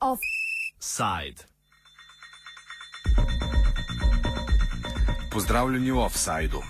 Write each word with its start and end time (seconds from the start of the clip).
Offside. 0.00 1.42
Pozdravljeni 5.30 5.90
v 5.90 5.98
offsajdu. 5.98 6.62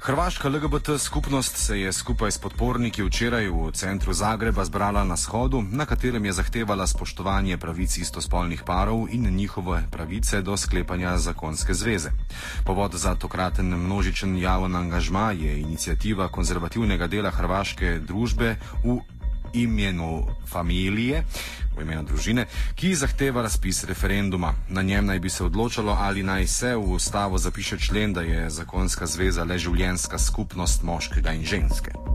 Hrvaška 0.00 0.48
LGBT 0.48 0.90
skupnost 0.98 1.56
se 1.56 1.80
je 1.80 1.92
skupaj 1.92 2.30
s 2.30 2.38
podporniki 2.38 3.02
včeraj 3.02 3.48
v 3.48 3.72
centru 3.72 4.12
Zagreba 4.12 4.64
zbrala 4.64 5.04
na 5.04 5.16
shodu, 5.16 5.62
na 5.62 5.86
katerem 5.86 6.24
je 6.24 6.32
zahtevala 6.32 6.86
spoštovanje 6.86 7.58
pravic 7.58 7.98
istospolnih 7.98 8.62
parov 8.62 9.08
in 9.10 9.34
njihove 9.34 9.82
pravice 9.90 10.42
do 10.42 10.56
sklepanja 10.56 11.18
zakonske 11.18 11.74
zveze. 11.74 12.10
Povod 12.64 12.94
za 12.94 13.14
tokraten 13.14 13.66
množičen 13.66 14.38
javen 14.38 14.76
angažma 14.76 15.32
je 15.32 15.60
inicijativa 15.60 16.28
konzervativnega 16.28 17.06
dela 17.06 17.30
hrvaške 17.30 17.98
družbe 17.98 18.56
v 18.84 19.00
imenu 19.52 20.26
familije, 20.46 21.24
v 21.76 21.82
imenu 21.82 22.02
družine, 22.02 22.46
ki 22.74 22.94
zahteva 22.94 23.42
razpis 23.42 23.84
referenduma. 23.84 24.54
Na 24.68 24.82
njem 24.82 25.06
naj 25.06 25.20
bi 25.20 25.30
se 25.30 25.44
odločalo, 25.44 25.96
ali 26.00 26.22
naj 26.22 26.46
se 26.46 26.74
v 26.76 26.98
ustavo 26.98 27.38
zapiše 27.38 27.78
člen, 27.78 28.12
da 28.12 28.20
je 28.20 28.50
zakonska 28.50 29.06
zveza 29.06 29.44
le 29.44 29.58
življenska 29.58 30.18
skupnost 30.18 30.82
moškega 30.82 31.32
in 31.32 31.44
ženske. 31.44 32.07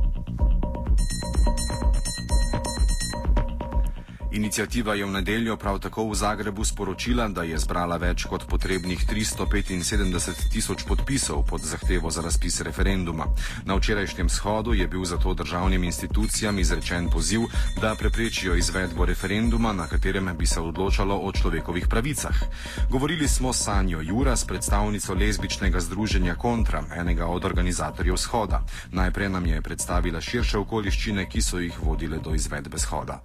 Inicijativa 4.33 4.95
je 4.95 5.05
v 5.05 5.11
nedeljo 5.11 5.57
prav 5.57 5.79
tako 5.79 6.07
v 6.09 6.15
Zagrebu 6.15 6.65
sporočila, 6.65 7.27
da 7.29 7.43
je 7.45 7.57
zbrala 7.57 7.99
več 8.01 8.23
kot 8.25 8.47
potrebnih 8.49 8.97
375 9.05 10.49
tisoč 10.49 10.83
podpisov 10.89 11.43
pod 11.45 11.61
zahtevo 11.61 12.09
za 12.09 12.21
razpis 12.25 12.61
referenduma. 12.65 13.27
Na 13.65 13.77
včerajšnjem 13.77 14.29
shodu 14.29 14.73
je 14.73 14.87
bil 14.87 15.05
zato 15.05 15.33
državnim 15.33 15.83
institucijam 15.83 16.59
izrečen 16.59 17.09
poziv, 17.13 17.45
da 17.81 17.93
preprečijo 17.95 18.55
izvedbo 18.55 19.05
referenduma, 19.05 19.73
na 19.73 19.85
katerem 19.87 20.33
bi 20.37 20.49
se 20.49 20.61
odločalo 20.61 21.19
o 21.21 21.31
človekovih 21.31 21.85
pravicah. 21.87 22.41
Govorili 22.89 23.27
smo 23.27 23.53
s 23.53 23.63
Sanjo 23.63 24.01
Jura, 24.01 24.35
s 24.35 24.45
predstavnico 24.45 25.13
lezbičnega 25.13 25.79
združenja 25.79 26.35
Kontra, 26.35 26.83
enega 26.95 27.27
od 27.27 27.45
organizatorjev 27.45 28.17
shoda. 28.17 28.65
Najprej 28.91 29.29
nam 29.29 29.45
je 29.45 29.61
predstavila 29.61 30.21
širše 30.21 30.57
okoliščine, 30.57 31.29
ki 31.29 31.41
so 31.41 31.59
jih 31.59 31.77
vodile 31.83 32.17
do 32.17 32.33
izvedbe 32.33 32.79
shoda. 32.79 33.21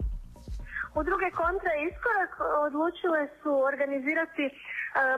Udruge 1.01 1.31
Kontra 1.31 1.73
i 1.75 1.85
Iskorak 1.91 2.33
odlučile 2.67 3.29
su 3.43 3.53
organizirati 3.71 4.45
e, 4.47 4.53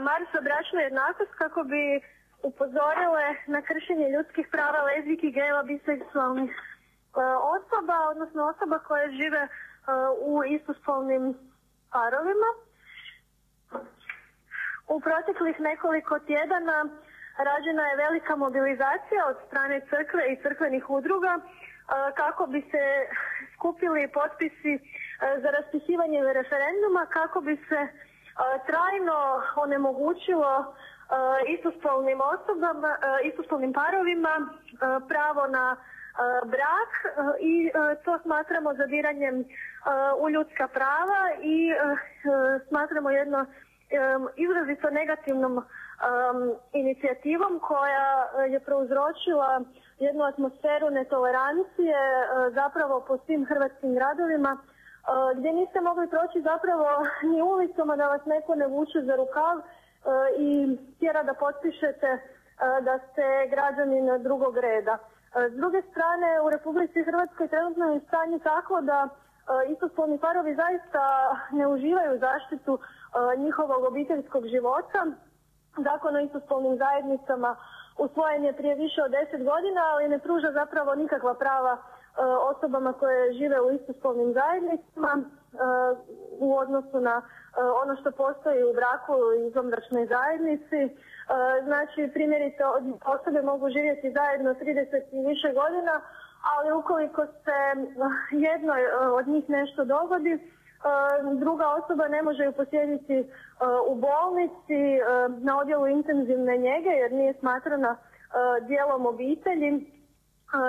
Marš 0.06 0.28
za 0.72 0.80
jednakost 0.80 1.32
kako 1.42 1.62
bi 1.64 2.00
upozorile 2.42 3.26
na 3.46 3.60
kršenje 3.62 4.08
ljudskih 4.14 4.46
prava 4.54 4.80
lezbijki, 4.88 5.30
gejeva, 5.30 5.62
biseksualnih 5.62 6.50
e, 6.50 6.58
osoba, 7.56 7.96
odnosno 8.12 8.40
osoba 8.52 8.78
koje 8.78 9.10
žive 9.10 9.42
e, 9.42 9.48
u 10.32 10.44
istospolnim 10.44 11.24
parovima. 11.92 12.50
U 14.88 15.00
proteklih 15.00 15.60
nekoliko 15.60 16.18
tjedana 16.18 16.78
rađena 17.48 17.84
je 17.88 18.00
velika 18.04 18.36
mobilizacija 18.36 19.20
od 19.30 19.36
strane 19.46 19.80
crkve 19.90 20.22
i 20.32 20.42
crkvenih 20.42 20.90
udruga 20.90 21.40
kako 22.14 22.46
bi 22.46 22.60
se 22.70 22.84
skupili 23.54 24.08
potpisi 24.08 24.72
za 25.42 25.50
raspisivanje 25.50 26.20
referenduma 26.32 27.06
kako 27.06 27.40
bi 27.40 27.56
se 27.68 27.80
e, 27.80 27.88
trajno 28.66 29.42
onemogućilo 29.56 30.52
e, 30.60 30.64
istospolnim 31.54 32.20
osobama, 32.20 32.88
e, 32.88 33.28
istospolnim 33.28 33.72
parovima 33.72 34.34
e, 34.38 34.46
pravo 35.08 35.46
na 35.46 35.76
e, 35.76 35.80
brak 36.46 36.92
e, 37.04 37.10
i 37.40 37.66
e, 37.66 37.70
to 38.04 38.18
smatramo 38.22 38.74
zadiranjem 38.74 39.40
e, 39.40 39.44
u 40.22 40.30
ljudska 40.30 40.68
prava 40.68 41.22
i 41.42 41.70
e, 41.70 41.74
e, 41.74 42.60
smatramo 42.68 43.10
jedno 43.10 43.40
e, 43.40 43.46
izrazito 44.36 44.90
negativnom 44.90 45.58
e, 45.58 45.62
inicijativom 46.72 47.58
koja 47.58 48.08
e, 48.24 48.50
je 48.52 48.60
prouzročila 48.60 49.60
jednu 49.98 50.24
atmosferu 50.24 50.90
netolerancije 50.90 51.96
e, 51.96 52.50
zapravo 52.50 53.04
po 53.08 53.18
svim 53.18 53.46
hrvatskim 53.46 53.94
gradovima 53.94 54.58
e, 54.58 54.79
gdje 55.36 55.52
niste 55.52 55.80
mogli 55.80 56.08
proći 56.08 56.40
zapravo 56.40 56.86
ni 57.32 57.42
ulicom, 57.42 57.90
a 57.90 57.96
da 57.96 58.08
vas 58.08 58.24
neko 58.26 58.54
ne 58.54 58.66
vuče 58.66 59.00
za 59.02 59.16
rukav 59.16 59.58
e, 59.58 59.62
i 60.38 60.78
tjera 60.98 61.22
da 61.22 61.34
potpišete 61.34 62.06
e, 62.06 62.20
da 62.80 62.98
ste 62.98 63.24
građanin 63.50 64.22
drugog 64.22 64.56
reda. 64.58 64.98
E, 64.98 65.50
S 65.50 65.52
druge 65.52 65.82
strane, 65.90 66.40
u 66.40 66.50
Republici 66.50 67.02
Hrvatskoj 67.02 67.48
trenutno 67.48 67.84
je 67.92 68.00
stanje 68.00 68.38
takvo 68.38 68.80
da 68.80 69.08
e, 69.08 69.72
istospolni 69.72 70.18
parovi 70.18 70.54
zaista 70.54 71.02
ne 71.52 71.66
uživaju 71.66 72.18
zaštitu 72.18 72.78
e, 72.78 72.82
njihovog 73.36 73.84
obiteljskog 73.84 74.46
života. 74.46 75.06
Zakon 75.76 76.16
o 76.16 76.20
istospolnim 76.20 76.76
zajednicama 76.76 77.56
usvojen 77.98 78.44
je 78.44 78.52
prije 78.52 78.74
više 78.74 79.02
od 79.02 79.10
deset 79.10 79.44
godina, 79.44 79.80
ali 79.92 80.08
ne 80.08 80.18
pruža 80.18 80.52
zapravo 80.52 80.94
nikakva 80.94 81.34
prava 81.34 81.72
e, 81.72 81.99
osobama 82.50 82.92
koje 82.92 83.32
žive 83.32 83.60
u 83.60 83.70
istospolnim 83.70 84.32
zajednicama 84.32 85.12
e, 85.18 85.24
u 86.38 86.56
odnosu 86.56 87.00
na 87.00 87.22
e, 87.22 87.62
ono 87.82 87.96
što 88.00 88.10
postoji 88.10 88.64
u 88.64 88.72
braku 88.72 89.14
i 89.38 89.46
izvanbračnoj 89.46 90.06
zajednici. 90.06 90.76
E, 90.76 90.90
Znači, 91.64 92.10
primjerice, 92.14 92.62
osobe 93.04 93.42
mogu 93.42 93.70
živjeti 93.70 94.12
zajedno 94.12 94.54
30 94.54 95.02
i 95.12 95.26
više 95.28 95.52
godina, 95.52 96.00
ali 96.54 96.72
ukoliko 96.72 97.26
se 97.26 97.58
jednoj 98.30 98.80
od 99.18 99.28
njih 99.28 99.48
nešto 99.48 99.84
dogodi, 99.84 100.38
druga 101.38 101.68
osoba 101.68 102.08
ne 102.08 102.22
može 102.22 102.44
ju 102.44 102.52
posjetiti 102.52 103.18
eh, 103.18 103.26
u 103.86 103.94
bolnici, 103.94 104.82
na 105.40 105.58
odjelu 105.58 105.86
intenzivne 105.86 106.56
njege 106.56 106.88
jer 106.88 107.12
nije 107.12 107.34
smatrana 107.40 107.96
dijelom 108.66 109.06
obitelji. 109.06 109.99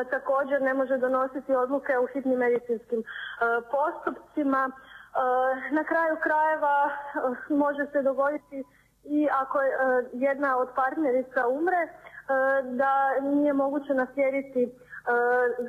Također 0.09 0.61
ne 0.61 0.73
može 0.73 0.97
donositi 0.97 1.55
odluke 1.55 1.93
u 2.03 2.07
hitnim 2.13 2.39
medicinskim 2.39 2.99
eh, 2.99 3.05
postupcima. 3.75 4.71
Eh, 4.71 5.71
Na 5.71 5.83
kraju 5.83 6.15
krajeva 6.23 6.77
eh, 6.89 7.53
može 7.53 7.83
se 7.91 8.01
dogoditi 8.01 8.63
i 9.03 9.27
ako 9.41 9.57
jedna 10.13 10.57
od 10.57 10.69
partnerica 10.75 11.47
umre, 11.47 11.83
da 12.63 12.93
nije 13.21 13.53
moguće 13.53 13.93
naslijediti 13.93 14.71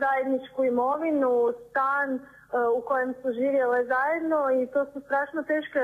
zajedničku 0.02 0.64
imovinu, 0.64 1.52
stan 1.70 2.20
u 2.78 2.80
kojem 2.88 3.14
su 3.22 3.32
živjele 3.32 3.78
zajedno 3.86 4.40
i 4.60 4.66
to 4.72 4.84
su 4.92 5.00
strašno 5.06 5.42
teške 5.42 5.82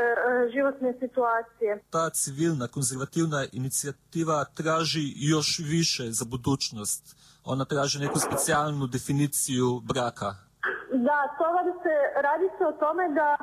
životne 0.54 0.94
situacije. 0.98 1.82
ta 1.90 2.10
civilna 2.10 2.66
konzervativna 2.68 3.44
inicijativa 3.52 4.44
traži 4.44 5.04
još 5.16 5.58
više 5.58 6.04
za 6.10 6.24
budućnost. 6.24 7.17
Ona 7.52 7.64
traži 7.64 7.98
neku 8.04 8.18
specijalnu 8.18 8.86
definiciju 8.96 9.68
braka. 9.92 10.28
Da, 11.06 11.18
toga 11.40 11.60
da 11.68 11.74
se 11.82 11.94
radi 12.26 12.48
se 12.58 12.64
o 12.66 12.72
tome 12.72 13.04
da 13.20 13.28
e, 13.36 13.42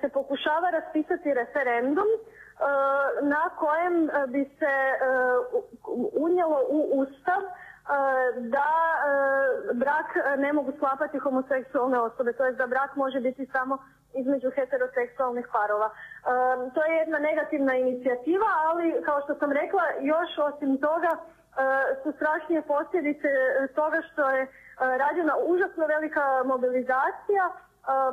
se 0.00 0.08
pokušava 0.08 0.68
raspisati 0.78 1.34
referendum 1.42 2.10
e, 2.12 2.18
na 3.34 3.42
kojem 3.62 3.94
bi 4.32 4.42
se 4.58 4.74
e, 4.84 4.94
unijelo 6.26 6.58
u 6.76 6.78
ustav 7.02 7.42
e, 7.42 7.50
da 8.54 8.70
e, 8.94 9.74
brak 9.82 10.08
ne 10.38 10.52
mogu 10.52 10.72
sklapati 10.76 11.18
homoseksualne 11.18 11.98
osobe, 11.98 12.32
to 12.32 12.44
je 12.44 12.52
da 12.52 12.66
brak 12.66 12.96
može 12.96 13.20
biti 13.20 13.46
samo 13.52 13.78
između 14.14 14.50
heteroseksualnih 14.50 15.46
parova. 15.52 15.88
E, 15.90 15.94
to 16.74 16.80
je 16.84 16.96
jedna 17.02 17.18
negativna 17.18 17.74
inicijativa, 17.76 18.48
ali 18.66 19.02
kao 19.04 19.20
što 19.24 19.34
sam 19.34 19.52
rekla, 19.52 19.82
još 20.00 20.30
osim 20.48 20.80
toga 20.80 21.12
su 22.02 22.12
strašnije 22.12 22.62
posljedice 22.62 23.28
e, 23.28 23.66
toga 23.74 24.02
što 24.12 24.30
je 24.30 24.42
e, 24.42 24.48
rađena 24.78 25.34
užasno 25.46 25.86
velika 25.86 26.42
mobilizacija 26.44 27.44
e, 27.48 27.54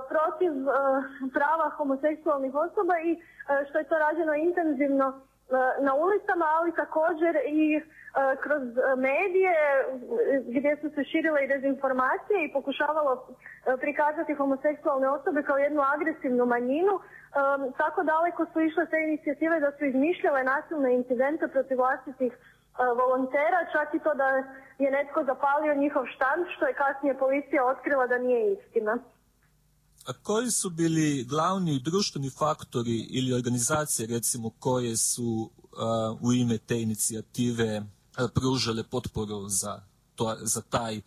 protiv 0.10 0.52
prava 1.34 1.70
homoseksualnih 1.70 2.56
osoba 2.56 3.00
i 3.00 3.12
što 3.70 3.78
je 3.78 3.90
to 3.90 3.98
rađeno 4.00 4.34
intenzivno 4.34 5.22
na 5.80 5.94
ulicama, 5.96 6.46
ali 6.58 6.76
također 6.76 7.36
i 7.46 7.82
kroz 8.44 8.64
medije 8.98 9.54
gdje 10.48 10.78
su 10.82 10.90
se 10.90 11.04
širile 11.04 11.44
i 11.44 11.48
dezinformacije 11.48 12.46
i 12.46 12.54
pokušavalo 12.54 13.28
prikazati 13.80 14.34
homoseksualne 14.34 15.10
osobe 15.10 15.44
kao 15.44 15.58
jednu 15.58 15.82
agresivnu 15.94 16.46
manjinu. 16.46 17.00
Tako 17.78 18.04
daleko 18.04 18.46
su 18.54 18.62
išle 18.62 18.86
te 18.86 18.98
inicijative 19.04 19.60
da 19.60 19.72
su 19.72 19.86
izmišljale 19.86 20.44
nasilne 20.44 20.96
incidente 20.96 21.48
protiv 21.48 21.78
vlastitih 21.78 22.34
volontera, 23.02 23.60
čak 23.74 23.88
i 23.94 24.00
to 24.06 24.12
da 24.22 24.28
je 24.84 24.92
netko 24.92 25.24
zapalio 25.32 25.82
njihov 25.84 26.04
štand, 26.16 26.42
što 26.56 26.66
je 26.66 26.80
kasnije 26.84 27.20
policija 27.24 27.66
otkrila 27.66 28.08
da 28.08 28.18
nije 28.18 28.54
istina. 28.54 28.94
A 30.10 30.12
koji 30.24 30.50
su 30.52 30.70
bili 30.70 31.26
glavni 31.30 31.82
društveni 31.90 32.30
faktori 32.40 32.98
ili 33.18 33.34
organizacije 33.40 34.08
recimo 34.08 34.50
koje 34.60 34.96
su 34.98 35.50
a, 35.78 36.16
u 36.26 36.34
ime 36.34 36.58
te 36.58 36.82
inicijative 36.82 37.82
pružale 38.38 38.84
potporu 38.92 39.40
za, 39.62 39.74
to, 40.16 40.36
za 40.54 40.62
taj 40.62 41.02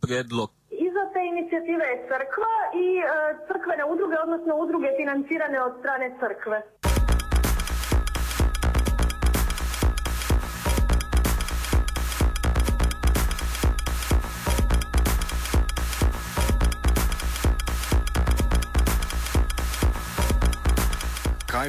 predlog. 0.00 0.50
Iza 0.70 1.04
te 1.14 1.20
inicijative 1.32 1.84
je 1.92 2.02
crkva 2.10 2.54
i 2.84 2.88
e, 2.98 3.04
crkvene 3.48 3.84
udruge, 3.92 4.16
odnosno 4.24 4.52
udruge 4.64 4.88
financirane 5.00 5.58
od 5.62 5.72
strane 5.80 6.06
crkve. 6.20 6.58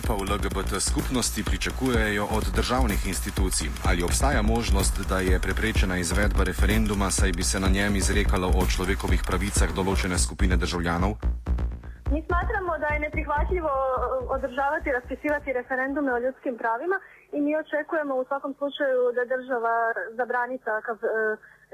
Pa 0.09 0.17
v 0.17 0.25
LGBT 0.25 0.81
skupnosti 0.81 1.45
pričakujejo 1.50 2.23
od 2.38 2.45
državnih 2.59 3.01
institucij? 3.11 3.69
Ali 3.89 4.06
obstaja 4.09 4.41
možnost, 4.41 4.94
da 5.09 5.17
je 5.29 5.44
preprečena 5.45 5.95
izvedba 6.01 6.44
referenduma, 6.50 7.07
saj 7.17 7.31
bi 7.38 7.44
se 7.50 7.57
na 7.59 7.69
njem 7.77 7.94
izrekalo 8.01 8.47
o 8.59 8.61
človekovih 8.73 9.21
pravicah 9.29 9.69
določene 9.79 10.17
skupine 10.25 10.56
državljanov? 10.63 11.11
Mi 12.13 12.19
smatramo 12.27 12.73
da 12.83 12.88
je 12.94 13.03
neprihvatljivo 13.06 13.73
e, 13.85 13.89
održavati 14.35 14.95
raspisivati 14.97 15.53
referendume 15.59 16.09
o 16.13 16.21
ljudskim 16.25 16.57
pravima 16.57 16.97
i 17.35 17.38
mi 17.45 17.51
očekujemo 17.63 18.13
u 18.15 18.25
svakom 18.29 18.51
slučaju 18.59 19.01
da 19.17 19.29
država 19.35 19.75
zabrani 20.19 20.57
takav 20.69 20.97
e, 21.05 21.09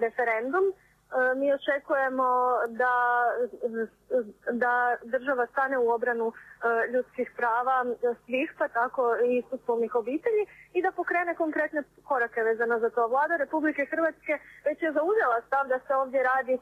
referendum. 0.06 0.66
E, 0.72 0.85
mi 1.36 1.54
očekujemo 1.54 2.28
da, 2.70 2.94
da 4.52 4.98
država 5.04 5.48
stane 5.48 5.78
u 5.78 5.90
obranu 5.90 6.28
e, 6.32 6.92
ljudskih 6.92 7.32
prava 7.38 7.86
svih, 8.26 8.54
pa 8.58 8.68
tako 8.68 9.16
i 9.26 9.38
istospolnih 9.38 9.96
obitelji 9.96 10.44
i 10.74 10.82
da 10.82 10.92
pokrene 10.92 11.36
konkretne 11.36 11.84
korake 12.04 12.42
vezano 12.42 12.80
za 12.80 12.90
to. 12.90 13.08
Vlada 13.08 13.36
Republike 13.36 13.86
Hrvatske 13.86 14.34
već 14.66 14.82
je 14.82 14.92
zauzela 14.92 15.42
stav 15.48 15.68
da 15.68 15.80
se 15.88 15.96
ovdje 15.96 16.24
radi 16.24 16.54
e, 16.54 16.60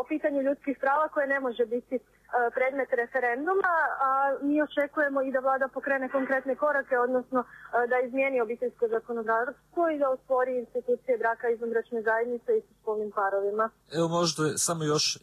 o 0.00 0.04
pitanju 0.08 0.42
ljudskih 0.42 0.78
prava 0.80 1.08
koje 1.08 1.26
ne 1.26 1.40
može 1.40 1.66
biti 1.66 1.98
E, 2.26 2.50
predmet 2.50 2.90
referenduma, 3.02 3.74
a 4.06 4.10
mi 4.42 4.62
očekujemo 4.62 5.22
i 5.22 5.32
da 5.32 5.40
vlada 5.40 5.68
pokrene 5.68 6.08
konkretne 6.08 6.56
korake, 6.56 6.98
odnosno 6.98 7.40
e, 7.40 7.46
da 7.90 7.96
izmijeni 8.06 8.40
obiteljsko 8.40 8.88
zakonodavstvo 8.88 9.82
i 9.90 9.98
da 9.98 10.06
otvori 10.10 10.58
institucije 10.58 11.18
braka 11.18 11.48
izvanbračne 11.48 12.02
zajednice 12.02 12.50
i 12.58 12.62
spolnim 12.80 13.10
parovima. 13.10 13.70
Evo 13.98 14.08
možda 14.08 14.42
samo 14.66 14.84
još 14.84 15.04
e, 15.16 15.20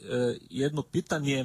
jedno 0.63 0.81
pitanje. 0.91 1.37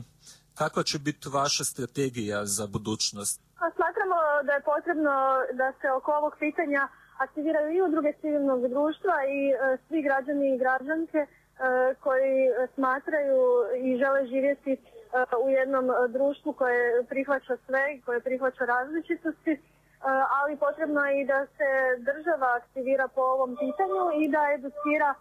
Kakva 0.60 0.82
će 0.82 0.98
biti 0.98 1.28
vaša 1.38 1.64
strategija 1.64 2.38
za 2.56 2.66
budućnost? 2.66 3.40
A 3.64 3.66
smatramo 3.76 4.16
da 4.46 4.52
je 4.52 4.66
potrebno 4.72 5.14
da 5.60 5.72
se 5.80 5.86
oko 5.98 6.10
ovog 6.20 6.34
pitanja 6.38 6.88
aktiviraju 7.26 7.68
i 7.76 7.82
udruge 7.86 8.12
civilnog 8.20 8.60
društva 8.74 9.16
i 9.36 9.40
svi 9.88 10.02
građani 10.02 10.46
i 10.54 10.58
građanke 10.58 11.20
koji 12.00 12.50
smatraju 12.75 13.40
i 13.76 13.99
žele 13.99 14.26
živjeti 14.26 14.76
u 15.44 15.49
jednom 15.49 15.90
e, 15.90 15.94
društvu 16.08 16.52
koje 16.52 17.05
prihvaća 17.05 17.56
sve 17.66 17.94
i 17.94 18.00
koje 18.00 18.20
prihvaća 18.20 18.64
različitosti, 18.64 19.50
e, 19.52 19.58
ali 20.40 20.56
potrebno 20.56 21.00
je 21.05 21.20
i 21.20 21.26
da 21.26 21.46
se 21.46 21.70
država 21.99 22.49
aktivira 22.56 23.08
po 23.08 23.20
ovom 23.20 23.56
pitanju 23.62 24.05
i 24.22 24.28
da 24.28 24.43
educira 24.55 25.10
e, 25.14 25.19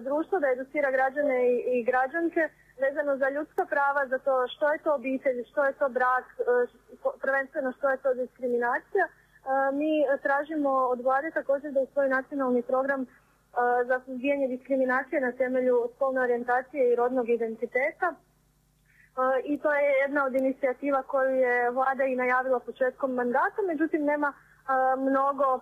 društvo, 0.00 0.38
da 0.40 0.48
educira 0.48 0.90
građane 0.90 1.38
i 1.76 1.84
građanke 1.84 2.48
vezano 2.80 3.16
za 3.16 3.28
ljudska 3.28 3.64
prava, 3.64 4.06
za 4.06 4.18
to 4.18 4.48
što 4.48 4.72
je 4.72 4.78
to 4.78 4.94
obitelj, 4.94 5.44
što 5.50 5.64
je 5.64 5.72
to 5.72 5.88
brak, 5.88 6.24
prvenstveno 7.20 7.72
što 7.78 7.90
je 7.90 7.96
to 7.96 8.14
diskriminacija. 8.14 9.06
Mi 9.72 9.92
tražimo 10.22 10.70
od 10.70 11.00
vlade 11.00 11.30
također 11.30 11.72
da 11.72 11.80
u 11.80 11.86
svoj 11.92 12.08
nacionalni 12.08 12.62
program 12.62 13.06
za 13.86 14.00
suzbijanje 14.04 14.48
diskriminacije 14.48 15.20
na 15.20 15.32
temelju 15.32 15.88
spolne 15.94 16.20
orijentacije 16.20 16.92
i 16.92 16.96
rodnog 16.96 17.28
identiteta. 17.28 18.14
I 19.44 19.58
to 19.58 19.72
je 19.72 19.92
jedna 20.04 20.24
od 20.24 20.34
inicijativa 20.34 21.02
koju 21.02 21.34
je 21.36 21.70
vlada 21.70 22.04
i 22.04 22.16
najavila 22.16 22.60
početkom 22.60 23.14
mandata, 23.14 23.60
međutim 23.66 24.04
nema 24.04 24.32
mnogo 24.98 25.60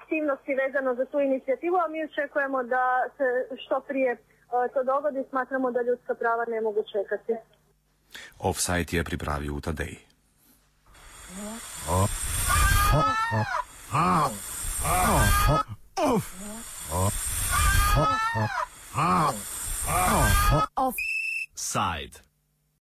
aktivnosti 0.00 0.54
vezano 0.54 0.94
za 0.94 1.04
tu 1.04 1.20
inicijativu, 1.20 1.76
a 1.76 1.88
mi 1.88 2.04
očekujemo 2.04 2.62
da 2.62 2.84
se 3.16 3.56
što 3.64 3.80
prije 3.80 4.16
to 4.74 4.82
dogodi, 4.84 5.24
smatramo 5.30 5.70
da 5.70 5.82
ljudska 5.82 6.14
prava 6.14 6.44
ne 6.48 6.60
mogu 6.60 6.82
čekati. 6.92 7.32
Offside 8.38 8.96
je 8.96 9.04
pripravil 9.04 9.60
Tadej. 9.60 9.96
Offside. 20.76 22.20